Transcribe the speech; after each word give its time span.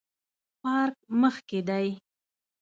پارک 0.61 0.97
مخ 1.19 1.35
کې 1.49 1.59
دی 1.67 1.87